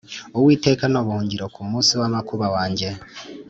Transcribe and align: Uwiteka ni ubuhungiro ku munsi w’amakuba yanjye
Uwiteka 0.37 0.83
ni 0.89 0.97
ubuhungiro 1.01 1.45
ku 1.53 1.61
munsi 1.69 1.91
w’amakuba 1.99 2.45
yanjye 2.55 2.87